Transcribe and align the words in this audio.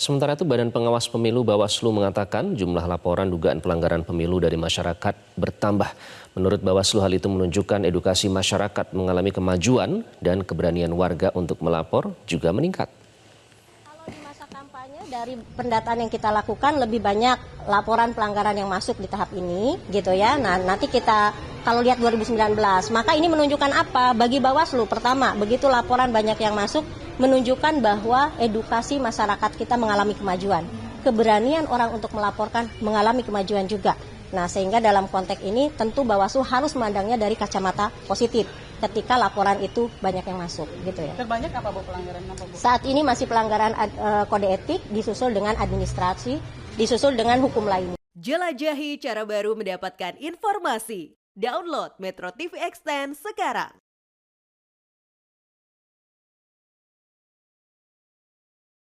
Sementara 0.00 0.32
itu 0.32 0.48
Badan 0.48 0.72
Pengawas 0.72 1.12
Pemilu 1.12 1.44
Bawaslu 1.44 1.92
mengatakan 1.92 2.56
jumlah 2.56 2.88
laporan 2.88 3.28
dugaan 3.28 3.60
pelanggaran 3.60 4.00
pemilu 4.00 4.40
dari 4.40 4.56
masyarakat 4.56 5.36
bertambah. 5.36 5.92
Menurut 6.40 6.64
Bawaslu 6.64 7.04
hal 7.04 7.12
itu 7.12 7.28
menunjukkan 7.28 7.84
edukasi 7.84 8.32
masyarakat 8.32 8.96
mengalami 8.96 9.28
kemajuan 9.28 10.00
dan 10.24 10.40
keberanian 10.40 10.88
warga 10.96 11.28
untuk 11.36 11.60
melapor 11.60 12.16
juga 12.24 12.48
meningkat. 12.48 12.88
Dari 15.10 15.36
pendataan 15.36 16.08
yang 16.08 16.08
kita 16.08 16.32
lakukan 16.32 16.80
lebih 16.80 17.04
banyak 17.04 17.68
laporan 17.68 18.16
pelanggaran 18.16 18.56
yang 18.56 18.72
masuk 18.72 18.96
di 18.96 19.04
tahap 19.04 19.28
ini 19.36 19.76
gitu 19.92 20.16
ya. 20.16 20.40
Nah, 20.40 20.56
nanti 20.64 20.88
kita 20.88 21.36
kalau 21.60 21.84
lihat 21.84 22.00
2019, 22.00 22.56
maka 22.88 23.12
ini 23.12 23.28
menunjukkan 23.28 23.68
apa? 23.76 24.16
Bagi 24.16 24.40
Bawaslu 24.40 24.88
pertama, 24.88 25.36
begitu 25.36 25.68
laporan 25.68 26.08
banyak 26.08 26.40
yang 26.40 26.56
masuk 26.56 26.88
menunjukkan 27.20 27.84
bahwa 27.84 28.32
edukasi 28.40 28.96
masyarakat 28.96 29.52
kita 29.60 29.76
mengalami 29.76 30.16
kemajuan. 30.16 30.64
Keberanian 31.04 31.68
orang 31.68 31.92
untuk 31.92 32.16
melaporkan 32.16 32.72
mengalami 32.80 33.20
kemajuan 33.20 33.68
juga. 33.68 33.92
Nah, 34.32 34.48
sehingga 34.48 34.80
dalam 34.80 35.04
konteks 35.10 35.44
ini 35.44 35.68
tentu 35.74 36.06
Bawaslu 36.06 36.40
harus 36.46 36.72
memandangnya 36.72 37.20
dari 37.20 37.36
kacamata 37.36 37.92
positif 38.08 38.48
ketika 38.80 39.20
laporan 39.20 39.60
itu 39.60 39.92
banyak 40.00 40.24
yang 40.24 40.40
masuk 40.40 40.64
gitu 40.88 41.04
ya. 41.04 41.12
Terbanyak 41.20 41.52
apa 41.52 41.68
Bu 41.68 41.84
pelanggaran 41.84 42.24
apa 42.24 42.42
Bu? 42.48 42.54
Saat 42.56 42.82
ini 42.88 43.04
masih 43.04 43.28
pelanggaran 43.28 43.76
uh, 43.76 44.24
kode 44.24 44.48
etik 44.48 44.80
disusul 44.88 45.36
dengan 45.36 45.58
administrasi, 45.60 46.40
disusul 46.80 47.12
dengan 47.18 47.44
hukum 47.44 47.68
lainnya. 47.68 48.00
Jelajahi 48.16 48.96
cara 49.02 49.28
baru 49.28 49.52
mendapatkan 49.58 50.16
informasi. 50.16 51.12
Download 51.36 51.94
Metro 52.00 52.32
TV 52.32 52.58
Extend 52.58 53.16
sekarang. 53.16 53.72